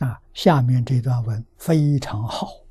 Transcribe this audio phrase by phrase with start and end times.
[0.00, 2.64] 啊，下面这段文非常好。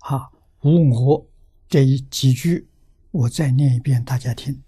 [0.00, 0.30] 啊，
[0.60, 1.26] 无我
[1.68, 2.68] 这一几句，
[3.10, 4.62] 我再念一遍，大家听。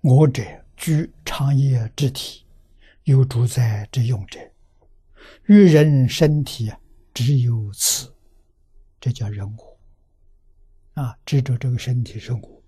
[0.00, 0.42] 我者，
[0.76, 2.46] 居长夜之体，
[3.02, 4.38] 有主宰之用者。
[5.46, 6.78] 与人身体啊，
[7.12, 8.14] 只有此，
[9.00, 9.73] 这叫人我。
[10.94, 12.62] 啊，执着这个身体是我，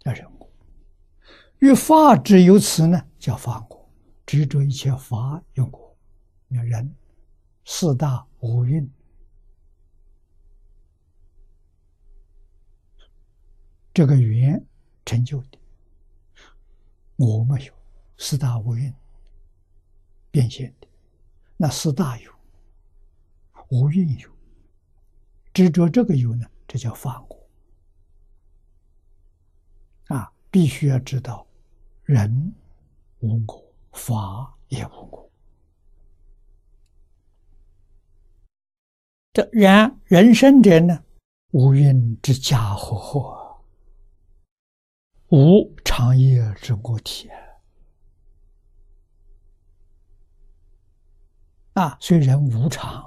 [0.00, 0.50] 叫人我。
[1.58, 3.90] 与法之有此呢，叫法我。
[4.24, 5.96] 执着一切法用我，
[6.48, 6.96] 你看人
[7.64, 8.90] 四大五蕴。
[13.94, 14.62] 这个缘
[15.04, 15.58] 成就的，
[17.16, 17.72] 我没有
[18.18, 18.92] 四大五蕴
[20.30, 20.88] 变现的，
[21.56, 22.30] 那四大有，
[23.70, 24.28] 五蕴有，
[25.54, 27.45] 执着这个有呢，这叫法我。
[30.56, 31.46] 必须要知道，
[32.04, 32.54] 人
[33.18, 33.62] 无我，
[33.92, 35.30] 法也无我。
[39.34, 41.04] 这然人生者呢，
[41.50, 43.62] 无运之家伙伙。
[45.28, 47.28] 无常业之物体
[51.74, 53.06] 啊，虽然无常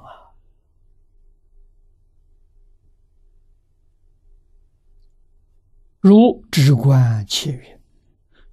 [6.02, 7.80] 如直观切云，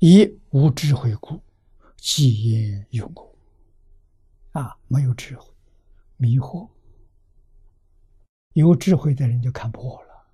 [0.01, 1.41] 以无智慧故，
[1.97, 3.33] 即因有果
[4.51, 5.55] 啊，没有智慧，
[6.17, 6.69] 迷惑；
[8.55, 10.27] 有智慧的人就看破了，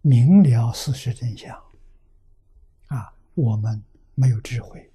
[0.00, 1.54] 明了事实真相。
[2.86, 3.84] 啊我们
[4.14, 4.90] 没有智慧，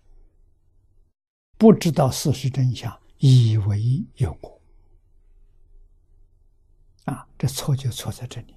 [1.60, 4.62] 不知道事实真相，以为有我
[7.06, 8.56] 啊，这错就错在这里。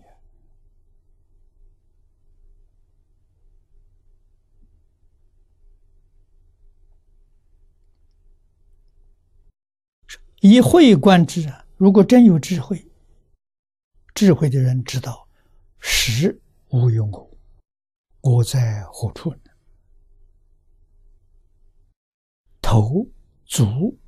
[10.41, 12.87] 以慧观之啊，如果真有智慧，
[14.15, 15.29] 智慧的人知道，
[15.81, 17.39] 实无有我，
[18.21, 19.41] 我在何处呢？
[22.63, 23.09] 头
[23.47, 23.99] 足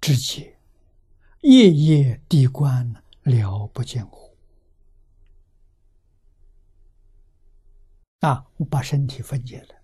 [0.00, 0.58] 之节，
[1.42, 4.36] 夜夜地观了不见乎？
[8.20, 9.77] 啊，我把身体分解了。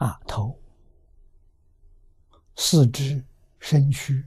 [0.00, 0.58] 啊，头、
[2.56, 3.22] 四肢、
[3.58, 4.26] 身躯，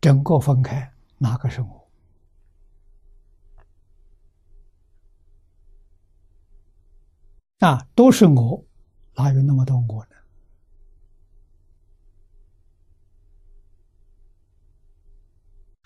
[0.00, 1.90] 整个分开，哪个是我？
[7.58, 8.64] 啊，都是我，
[9.16, 10.16] 哪有那么多我呢？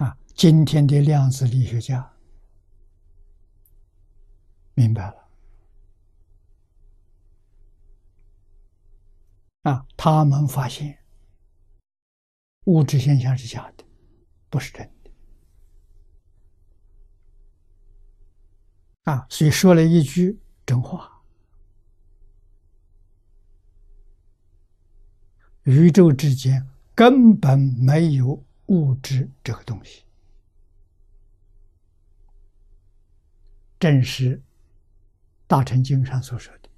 [0.05, 2.13] 啊，今天的量子力学家
[4.81, 5.29] 明白了，
[9.65, 10.99] 啊，他们发现
[12.65, 13.85] 物质现象是假的，
[14.49, 15.11] 不是真的。
[19.03, 21.23] 啊，所以说了一句真话。
[25.65, 30.05] 宇宙之间根本没有物质这个东西，
[33.79, 34.39] 正是
[35.50, 36.71] 《大乘经》上所说的：“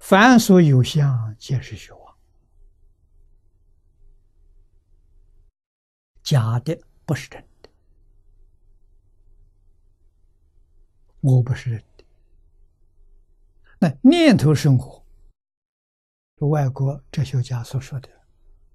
[0.00, 2.18] 凡所有相，皆是虚妄。”
[6.20, 7.70] 假的不是真的，
[11.20, 12.04] 我不是真的，
[13.78, 15.06] 那念头生活。
[16.38, 18.08] 外国哲学家所说的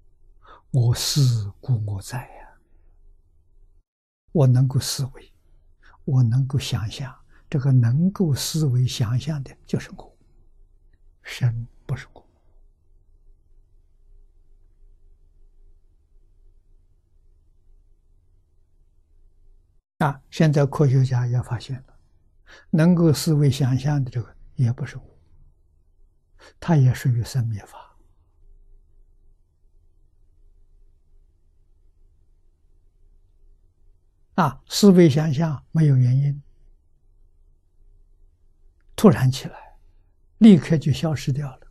[0.72, 2.58] “我思故我在”呀，
[4.32, 5.34] 我能够思维，
[6.06, 7.14] 我能够想象，
[7.54, 10.12] 这个能够思维想象的就是我，
[11.22, 12.26] 神不是我。
[19.98, 21.96] 啊，现在科学家也发现了，
[22.70, 25.04] 能够思维想象的这个也不是我。
[26.58, 27.96] 它也属于生灭法
[34.34, 34.60] 啊！
[34.66, 36.42] 思维想象没有原因，
[38.96, 39.76] 突然起来，
[40.38, 41.66] 立刻就消失掉了。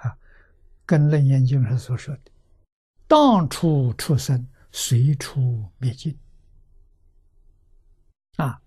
[0.00, 0.18] 啊，
[0.86, 2.30] 跟《楞严经》上所说的
[3.06, 6.18] “当处出生，随处灭尽”
[8.36, 8.60] 啊，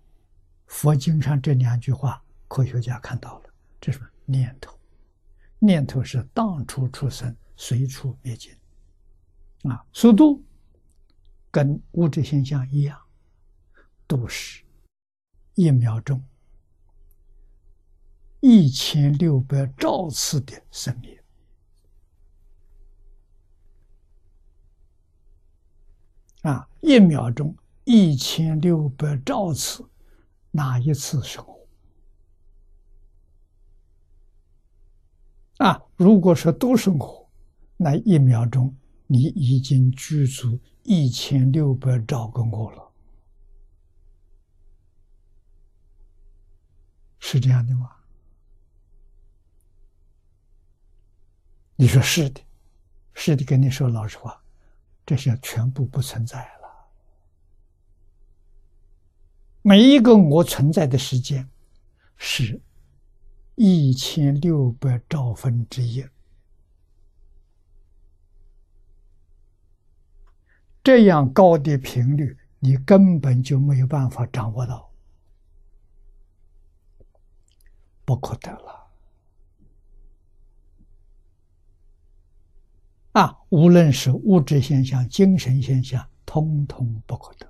[0.66, 3.50] 佛经上这两句话，科学家看到了，
[3.80, 4.78] 这是念头。
[5.58, 8.56] 念头是当初出生，随处灭尽。
[9.64, 10.44] 啊，速度
[11.50, 12.96] 跟物质现象一样，
[14.06, 14.62] 都是
[15.54, 16.22] 一秒钟
[18.40, 21.18] 一千六百兆次的生命。
[26.42, 29.84] 啊，一秒钟一千六百兆次，
[30.52, 31.66] 哪一次生活？
[35.56, 37.28] 啊，如果说都生活，
[37.76, 38.74] 那一秒钟
[39.08, 42.92] 你已经居住一千六百兆个我了，
[47.18, 47.97] 是这样的吗？
[51.80, 52.40] 你说是的，
[53.14, 54.42] 是的，跟你说老实话。
[55.06, 56.90] 这些全部不存在了。
[59.62, 61.48] 每一个我存在的时间
[62.16, 62.60] 是
[63.54, 66.04] 一千六百兆分之一，
[70.82, 74.90] 这样高的频率，你根本就没有办法掌握到，
[78.04, 78.87] 不可得了。
[83.18, 87.47] 啊，无论是物质现象、精神现象，通通不可得。